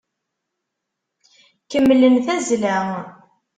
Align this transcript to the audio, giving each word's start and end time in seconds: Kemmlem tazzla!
Kemmlem 1.69 2.15
tazzla! 2.25 2.77